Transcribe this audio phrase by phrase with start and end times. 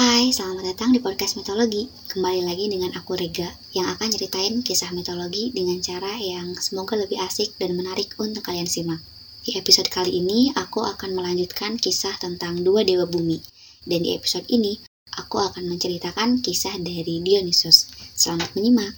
[0.00, 1.84] Hai, selamat datang di podcast mitologi.
[2.08, 7.20] Kembali lagi dengan aku Rega yang akan ceritain kisah mitologi dengan cara yang semoga lebih
[7.20, 9.04] asik dan menarik untuk kalian simak.
[9.44, 13.44] Di episode kali ini, aku akan melanjutkan kisah tentang dua dewa bumi.
[13.84, 14.80] Dan di episode ini,
[15.20, 17.92] aku akan menceritakan kisah dari Dionysus.
[18.16, 18.96] Selamat menyimak.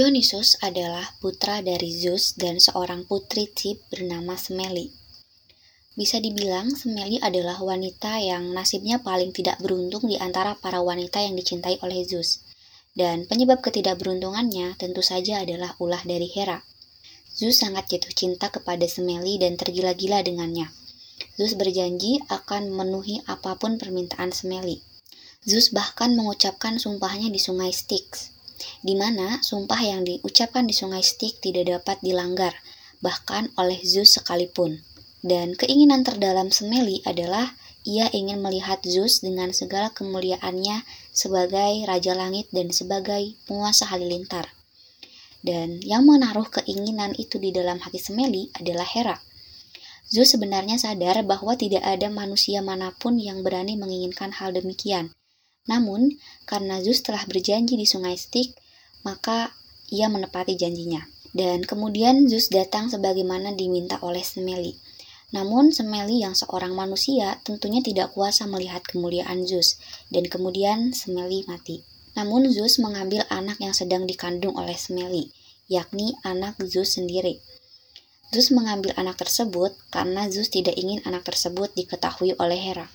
[0.00, 4.88] Dionysus adalah putra dari Zeus dan seorang putri Tip bernama Semeli.
[5.92, 11.36] Bisa dibilang Semeli adalah wanita yang nasibnya paling tidak beruntung di antara para wanita yang
[11.36, 12.40] dicintai oleh Zeus.
[12.96, 16.64] Dan penyebab ketidakberuntungannya tentu saja adalah ulah dari Hera.
[17.36, 20.72] Zeus sangat jatuh cinta kepada Semeli dan tergila-gila dengannya.
[21.36, 24.80] Zeus berjanji akan memenuhi apa pun permintaan Semeli.
[25.44, 28.39] Zeus bahkan mengucapkan sumpahnya di sungai Styx
[28.80, 32.56] di mana sumpah yang diucapkan di sungai Styx tidak dapat dilanggar,
[33.04, 34.80] bahkan oleh Zeus sekalipun.
[35.20, 37.52] Dan keinginan terdalam Semeli adalah
[37.84, 44.52] ia ingin melihat Zeus dengan segala kemuliaannya sebagai Raja Langit dan sebagai penguasa halilintar.
[45.40, 49.16] Dan yang menaruh keinginan itu di dalam hati Semeli adalah Hera.
[50.10, 55.14] Zeus sebenarnya sadar bahwa tidak ada manusia mana pun yang berani menginginkan hal demikian.
[55.68, 56.16] Namun,
[56.48, 58.56] karena Zeus telah berjanji di sungai Styx,
[59.04, 59.52] maka
[59.92, 61.04] ia menepati janjinya.
[61.30, 64.74] Dan kemudian Zeus datang sebagaimana diminta oleh Semeli.
[65.30, 69.78] Namun Semeli yang seorang manusia tentunya tidak kuasa melihat kemuliaan Zeus,
[70.10, 71.86] dan kemudian Semeli mati.
[72.18, 75.30] Namun Zeus mengambil anak yang sedang dikandung oleh Semeli,
[75.70, 77.38] yakni anak Zeus sendiri.
[78.34, 82.90] Zeus mengambil anak tersebut karena Zeus tidak ingin anak tersebut diketahui oleh Hera.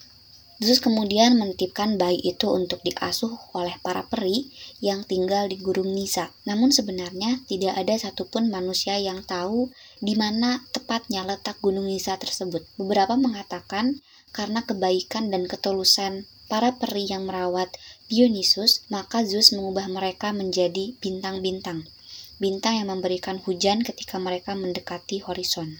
[0.55, 4.47] Zeus kemudian menitipkan bayi itu untuk diasuh oleh para peri
[4.79, 6.31] yang tinggal di Gurun Nisa.
[6.47, 9.67] Namun sebenarnya tidak ada satupun manusia yang tahu
[9.99, 12.63] di mana tepatnya letak Gunung Nisa tersebut.
[12.79, 13.99] Beberapa mengatakan
[14.31, 17.75] karena kebaikan dan ketulusan para peri yang merawat
[18.07, 21.83] Dionysus, maka Zeus mengubah mereka menjadi bintang-bintang.
[22.39, 25.75] Bintang yang memberikan hujan ketika mereka mendekati horizon.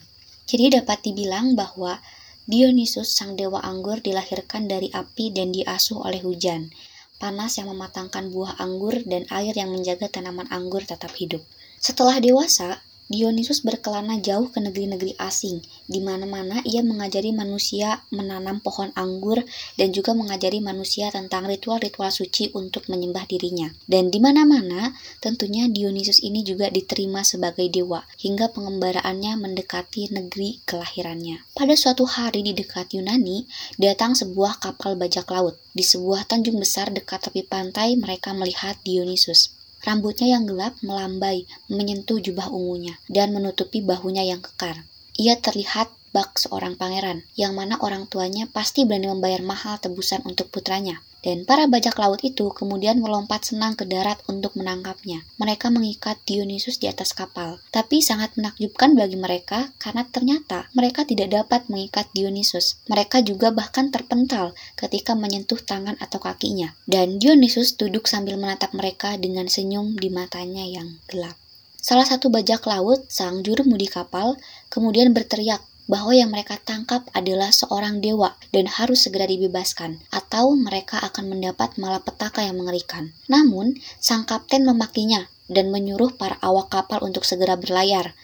[0.46, 2.00] Jadi dapat dibilang bahwa
[2.45, 6.69] Dionysus, sang dewa anggur, dilahirkan dari api dan diasuh oleh hujan,
[7.17, 11.41] panas yang mematangkan buah anggur, dan air yang menjaga tanaman anggur tetap hidup.
[11.81, 18.89] Setelah dewasa, Dionysus berkelana jauh ke negeri-negeri asing, di mana-mana ia mengajari manusia menanam pohon
[18.97, 19.45] anggur
[19.77, 23.69] dan juga mengajari manusia tentang ritual-ritual suci untuk menyembah dirinya.
[23.85, 24.89] Dan di mana-mana,
[25.21, 31.45] tentunya Dionysus ini juga diterima sebagai dewa, hingga pengembaraannya mendekati negeri kelahirannya.
[31.53, 33.45] Pada suatu hari di dekat Yunani,
[33.77, 35.61] datang sebuah kapal bajak laut.
[35.77, 39.53] Di sebuah tanjung besar dekat tepi pantai, mereka melihat Dionysus.
[39.85, 44.81] Rambutnya yang gelap melambai, menyentuh jubah ungunya, dan menutupi bahunya yang kekar.
[45.22, 50.48] Ia terlihat bak seorang pangeran, yang mana orang tuanya pasti berani membayar mahal tebusan untuk
[50.48, 51.03] putranya.
[51.26, 55.26] Dan para bajak laut itu kemudian melompat senang ke darat untuk menangkapnya.
[55.42, 57.58] Mereka mengikat Dionysus di atas kapal.
[57.74, 62.78] Tapi sangat menakjubkan bagi mereka karena ternyata mereka tidak dapat mengikat Dionysus.
[62.86, 66.78] Mereka juga bahkan terpental ketika menyentuh tangan atau kakinya.
[66.86, 71.34] Dan Dionysus duduk sambil menatap mereka dengan senyum di matanya yang gelap.
[71.82, 74.38] Salah satu bajak laut, sang juru mudi kapal,
[74.70, 80.97] kemudian berteriak bahwa yang mereka tangkap adalah seorang dewa dan harus segera dibebaskan, atau mereka
[81.01, 83.13] akan mendapat malapetaka yang mengerikan.
[83.29, 88.18] Namun, sang kapten memakinya dan menyuruh para awak kapal untuk segera berlayar.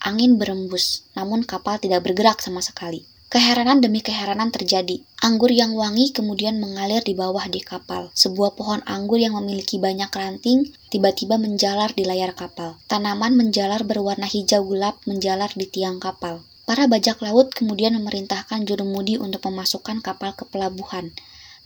[0.00, 3.04] Angin berembus, namun kapal tidak bergerak sama sekali.
[3.30, 5.06] Keheranan demi keheranan terjadi.
[5.22, 8.10] Anggur yang wangi kemudian mengalir di bawah di kapal.
[8.10, 12.74] Sebuah pohon anggur yang memiliki banyak ranting tiba-tiba menjalar di layar kapal.
[12.90, 16.42] Tanaman menjalar berwarna hijau gelap menjalar di tiang kapal.
[16.70, 21.10] Para bajak laut kemudian memerintahkan jurumudi untuk memasukkan kapal ke pelabuhan.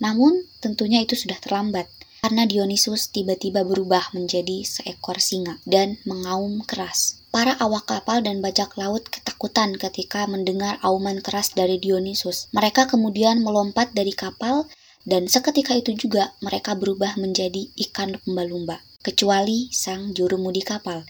[0.01, 1.93] Namun, tentunya itu sudah terlambat
[2.25, 7.21] karena Dionysus tiba-tiba berubah menjadi seekor singa dan mengaum keras.
[7.29, 12.49] Para awak kapal dan bajak laut ketakutan ketika mendengar auman keras dari Dionysus.
[12.57, 14.73] Mereka kemudian melompat dari kapal
[15.05, 18.81] dan seketika itu juga mereka berubah menjadi ikan lumba-lumba.
[19.05, 21.05] Kecuali sang jurumudi kapal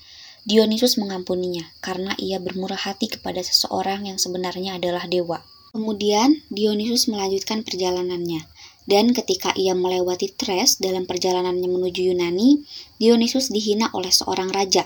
[0.44, 5.40] Dionysus mengampuninya karena ia bermurah hati kepada seseorang yang sebenarnya adalah dewa.
[5.72, 8.44] Kemudian Dionysus melanjutkan perjalanannya,
[8.84, 12.60] dan ketika ia melewati Tres dalam perjalanannya menuju Yunani,
[13.00, 14.84] Dionysus dihina oleh seorang raja.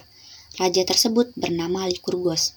[0.62, 2.54] Raja tersebut bernama Lycurgos.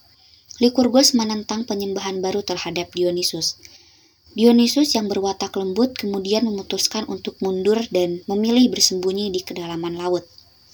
[0.62, 3.58] Lycurgos menentang penyembahan baru terhadap Dionysus.
[4.38, 10.24] Dionysus yang berwatak lembut kemudian memutuskan untuk mundur dan memilih bersembunyi di kedalaman laut.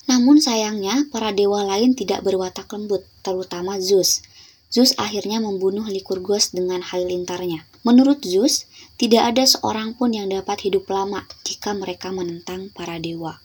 [0.07, 4.23] Namun sayangnya, para dewa lain tidak berwatak lembut, terutama Zeus.
[4.67, 7.63] Zeus akhirnya membunuh Lycurgus dengan halilintarnya.
[7.87, 13.39] Menurut Zeus, tidak ada seorang pun yang dapat hidup lama jika mereka menentang para dewa.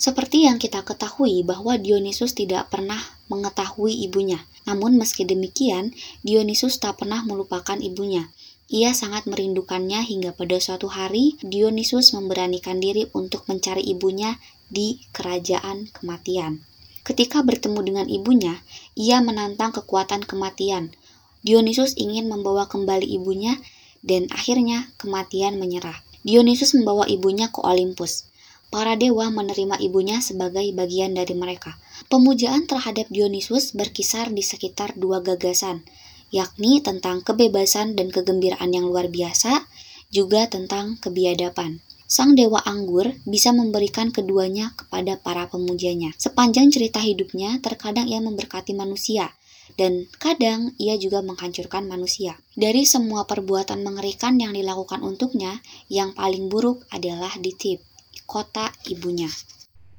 [0.00, 2.98] Seperti yang kita ketahui bahwa Dionysus tidak pernah
[3.28, 4.40] mengetahui ibunya.
[4.64, 5.92] Namun meski demikian,
[6.24, 8.32] Dionysus tak pernah melupakan ibunya.
[8.70, 14.38] Ia sangat merindukannya hingga pada suatu hari Dionysus memberanikan diri untuk mencari ibunya
[14.70, 16.62] di kerajaan kematian.
[17.02, 18.62] Ketika bertemu dengan ibunya,
[18.94, 20.94] ia menantang kekuatan kematian.
[21.42, 23.58] Dionysus ingin membawa kembali ibunya
[24.06, 25.98] dan akhirnya kematian menyerah.
[26.22, 28.30] Dionysus membawa ibunya ke Olympus
[28.70, 31.74] para dewa menerima ibunya sebagai bagian dari mereka.
[32.06, 35.82] Pemujaan terhadap Dionysus berkisar di sekitar dua gagasan,
[36.30, 39.66] yakni tentang kebebasan dan kegembiraan yang luar biasa,
[40.10, 41.82] juga tentang kebiadaban.
[42.10, 46.10] Sang dewa anggur bisa memberikan keduanya kepada para pemujanya.
[46.18, 49.30] Sepanjang cerita hidupnya, terkadang ia memberkati manusia,
[49.78, 52.34] dan kadang ia juga menghancurkan manusia.
[52.58, 57.86] Dari semua perbuatan mengerikan yang dilakukan untuknya, yang paling buruk adalah di Tip
[58.30, 59.26] kota ibunya.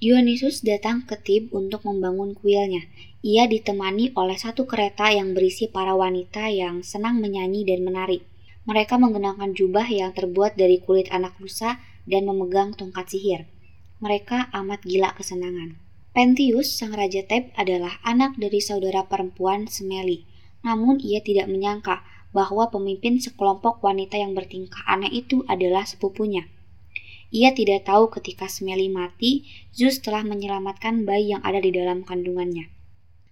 [0.01, 2.89] Dionysus datang ke Tib untuk membangun kuilnya.
[3.21, 8.25] Ia ditemani oleh satu kereta yang berisi para wanita yang senang menyanyi dan menari.
[8.65, 11.77] Mereka mengenakan jubah yang terbuat dari kulit anak rusa
[12.09, 13.45] dan memegang tongkat sihir.
[14.01, 15.77] Mereka amat gila kesenangan.
[16.17, 20.25] Pentius, sang raja Teb, adalah anak dari saudara perempuan Semeli.
[20.65, 22.01] Namun ia tidak menyangka
[22.33, 26.49] bahwa pemimpin sekelompok wanita yang bertingkah aneh itu adalah sepupunya.
[27.31, 32.67] Ia tidak tahu ketika Smelly mati, Zeus telah menyelamatkan bayi yang ada di dalam kandungannya.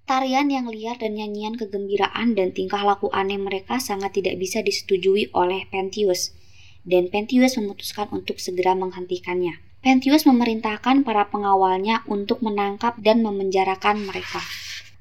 [0.09, 5.29] Tarian yang liar dan nyanyian kegembiraan dan tingkah laku aneh mereka sangat tidak bisa disetujui
[5.37, 6.33] oleh Pentius,
[6.81, 9.61] dan Pentius memutuskan untuk segera menghentikannya.
[9.85, 14.41] Pentius memerintahkan para pengawalnya untuk menangkap dan memenjarakan mereka.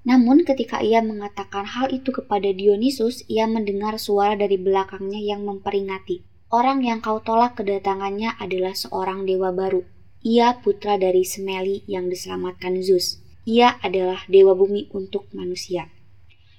[0.05, 6.28] Namun ketika ia mengatakan hal itu kepada Dionysus, ia mendengar suara dari belakangnya yang memperingati.
[6.49, 9.85] Orang yang kau tolak kedatangannya adalah seorang dewa baru.
[10.25, 13.21] Ia putra dari Semeli yang diselamatkan Zeus.
[13.45, 15.93] Ia adalah dewa bumi untuk manusia.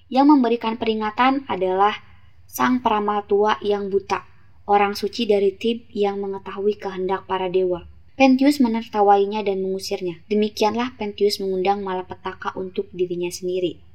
[0.05, 1.97] Yang memberikan peringatan adalah
[2.45, 4.29] sang peramal tua yang buta,
[4.69, 7.89] orang suci dari Tib yang mengetahui kehendak para dewa.
[8.13, 10.21] Pentius menertawainya dan mengusirnya.
[10.29, 13.88] Demikianlah Pentius mengundang malapetaka untuk dirinya sendiri.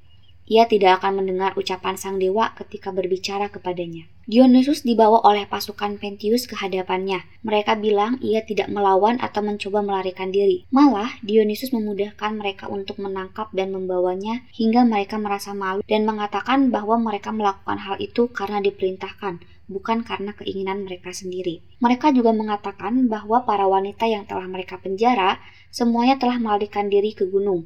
[0.44, 4.04] Ia tidak akan mendengar ucapan sang dewa ketika berbicara kepadanya.
[4.28, 7.24] Dionysus dibawa oleh pasukan Pentius ke hadapannya.
[7.40, 10.68] Mereka bilang ia tidak melawan atau mencoba melarikan diri.
[10.68, 17.00] Malah, Dionysus memudahkan mereka untuk menangkap dan membawanya hingga mereka merasa malu dan mengatakan bahwa
[17.00, 19.40] mereka melakukan hal itu karena diperintahkan,
[19.72, 21.64] bukan karena keinginan mereka sendiri.
[21.80, 25.40] Mereka juga mengatakan bahwa para wanita yang telah mereka penjara
[25.72, 27.64] semuanya telah melarikan diri ke gunung.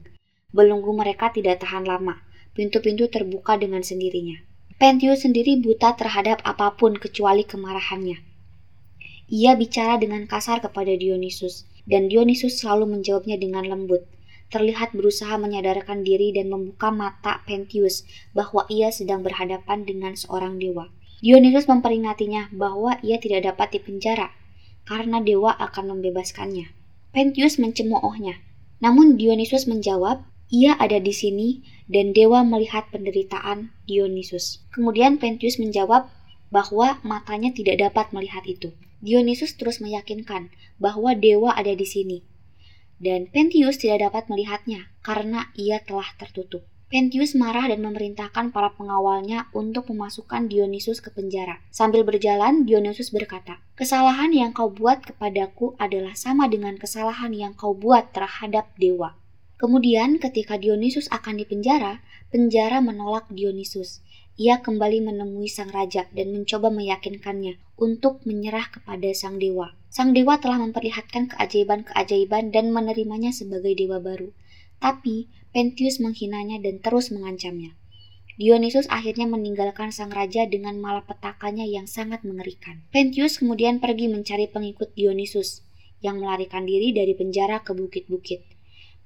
[0.54, 2.27] Belenggu mereka tidak tahan lama
[2.58, 4.42] pintu-pintu terbuka dengan sendirinya.
[4.82, 8.18] Pentius sendiri buta terhadap apa pun kecuali kemarahannya.
[9.30, 14.02] Ia bicara dengan kasar kepada Dionysus, dan Dionysus selalu menjawabnya dengan lembut.
[14.50, 18.02] Terlihat berusaha menyadarkan diri dan membuka mata Pentius
[18.34, 20.90] bahwa ia sedang berhadapan dengan seorang dewa.
[21.22, 24.34] Dionysus memperingatinya bahwa ia tidak dapat dipenjara
[24.88, 26.72] karena dewa akan membebaskannya.
[27.12, 28.40] Pentius mencemoohnya.
[28.80, 34.62] Namun Dionysus menjawab ia ada di sini dan dewa melihat penderitaan Dionysus.
[34.70, 36.12] Kemudian Pentius menjawab
[36.52, 38.76] bahwa matanya tidak dapat melihat itu.
[39.00, 42.18] Dionysus terus meyakinkan bahwa dewa ada di sini.
[43.00, 46.66] Dan Pentius tidak dapat melihatnya karena ia telah tertutup.
[46.88, 51.60] Pentius marah dan memerintahkan para pengawalnya untuk memasukkan Dionysus ke penjara.
[51.68, 57.76] Sambil berjalan, Dionysus berkata, "Kesalahan yang kau buat kepadaku adalah sama dengan kesalahan yang kau
[57.76, 59.20] buat terhadap dewa."
[59.58, 61.98] Kemudian ketika Dionysus akan dipenjara,
[62.30, 64.06] penjara menolak Dionysus.
[64.38, 69.74] Ia kembali menemui sang raja dan mencoba meyakinkannya untuk menyerah kepada sang dewa.
[69.90, 74.30] Sang dewa telah memperlihatkan keajaiban-keajaiban dan menerimanya sebagai dewa baru.
[74.78, 77.74] Tapi Pentius menghinanya dan terus mengancamnya.
[78.38, 82.86] Dionysus akhirnya meninggalkan sang raja dengan malapetakannya yang sangat mengerikan.
[82.94, 85.66] Pentius kemudian pergi mencari pengikut Dionysus
[85.98, 88.57] yang melarikan diri dari penjara ke bukit-bukit.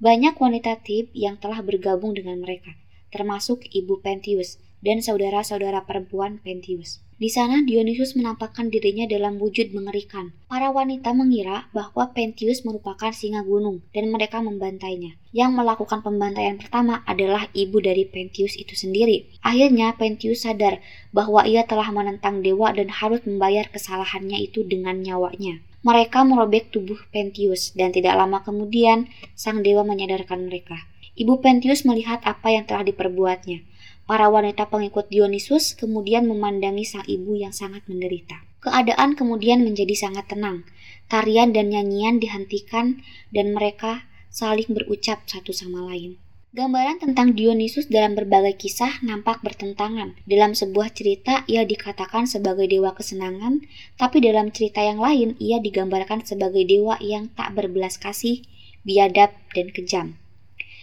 [0.03, 2.75] Banyak wanita Tib yang telah bergabung dengan mereka,
[3.15, 6.99] termasuk ibu Pentius dan saudara-saudara perempuan Pentius.
[7.23, 10.35] Di sana Dionysus menampakkan dirinya dalam wujud mengerikan.
[10.51, 15.15] Para wanita mengira bahwa Pentius merupakan singa gunung dan mereka membantainya.
[15.31, 19.39] Yang melakukan pembantaian pertama adalah ibu dari Pentius itu sendiri.
[19.47, 20.83] Akhirnya Pentius sadar
[21.15, 25.63] bahwa ia telah menentang dewa dan harus membayar kesalahannya itu dengan nyawanya.
[25.83, 30.79] Mereka merobek tubuh Pentius dan tidak lama kemudian sang dewa menyadarkan mereka.
[31.19, 33.67] Ibu Pentius melihat apa yang telah diperbuatnya.
[34.07, 38.47] Para wanita pengikut Dionysus kemudian memandangi sang ibu yang sangat menderita.
[38.63, 40.63] Keadaan kemudian menjadi sangat tenang.
[41.11, 43.03] Tarian dan nyanyian dihentikan
[43.35, 46.22] dan mereka saling berucap satu sama lain.
[46.53, 50.21] Gambaran tentang Dionysus dalam berbagai kisah nampak bertentangan.
[50.29, 53.65] Dalam sebuah cerita, ia dikatakan sebagai dewa kesenangan,
[53.97, 58.45] tapi dalam cerita yang lain, ia digambarkan sebagai dewa yang tak berbelas kasih,
[58.85, 60.21] biadab, dan kejam.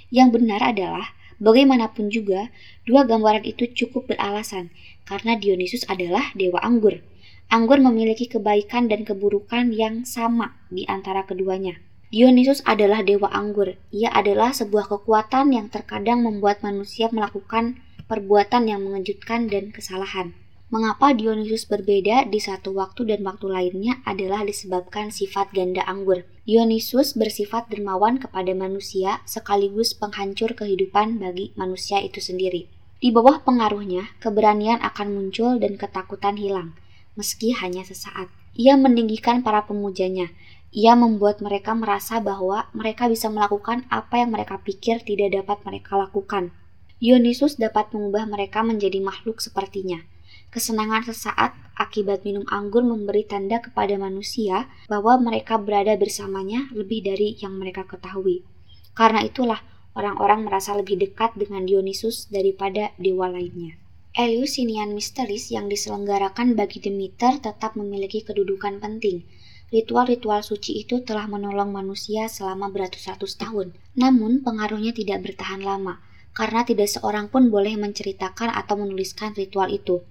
[0.10, 2.50] Yang benar adalah, bagaimanapun juga,
[2.90, 4.74] dua gambaran itu cukup beralasan,
[5.06, 7.06] karena Dionysus adalah dewa anggur.
[7.54, 11.78] Anggur memiliki kebaikan dan keburukan yang sama di antara keduanya.
[12.10, 13.78] Dionysus adalah dewa anggur.
[13.94, 17.78] Ia adalah sebuah kekuatan yang terkadang membuat manusia melakukan
[18.10, 20.34] perbuatan yang mengejutkan dan kesalahan.
[20.74, 26.26] Mengapa Dionysus berbeda di satu waktu dan waktu lainnya adalah disebabkan sifat ganda anggur.
[26.50, 32.70] Dionysus bersifat dermawan kepada manusia sekaligus penghancur kehidupan bagi manusia itu sendiri.
[32.98, 36.74] Di bawah pengaruhnya, keberanian akan muncul dan ketakutan hilang,
[37.14, 38.34] meski hanya sesaat.
[38.60, 40.34] Ia meninggikan para pemujanya,
[40.70, 45.98] ia membuat mereka merasa bahwa mereka bisa melakukan apa yang mereka pikir tidak dapat mereka
[45.98, 46.54] lakukan.
[47.02, 50.06] Dionysus dapat mengubah mereka menjadi makhluk sepertinya.
[50.54, 57.34] Kesenangan sesaat akibat minum anggur memberi tanda kepada manusia bahwa mereka berada bersamanya lebih dari
[57.42, 58.46] yang mereka ketahui.
[58.94, 59.62] Karena itulah
[59.98, 63.74] orang-orang merasa lebih dekat dengan Dionysus daripada dewa lainnya.
[64.14, 69.26] Eleusinian Mysteries yang diselenggarakan bagi Demeter tetap memiliki kedudukan penting–
[69.70, 73.78] Ritual-ritual suci itu telah menolong manusia selama beratus-ratus tahun.
[73.94, 76.02] Namun, pengaruhnya tidak bertahan lama,
[76.34, 80.02] karena tidak seorang pun boleh menceritakan atau menuliskan ritual itu.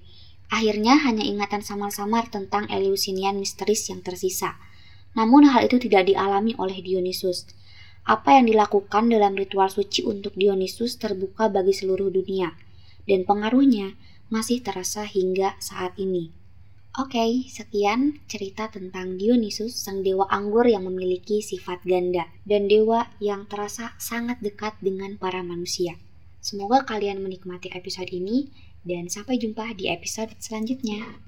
[0.48, 4.56] Akhirnya hanya ingatan samar-samar tentang Eleusinian Mysteries yang tersisa.
[5.18, 7.50] Namun hal itu tidak dialami oleh Dionysus.
[8.06, 12.54] Apa yang dilakukan dalam ritual suci untuk Dionysus terbuka bagi seluruh dunia,
[13.04, 13.98] dan pengaruhnya
[14.32, 16.32] masih terasa hingga saat ini.
[16.98, 23.06] Oke, okay, sekian cerita tentang Dionysus, sang dewa anggur yang memiliki sifat ganda dan dewa
[23.22, 25.94] yang terasa sangat dekat dengan para manusia.
[26.42, 28.50] Semoga kalian menikmati episode ini
[28.82, 31.27] dan sampai jumpa di episode selanjutnya.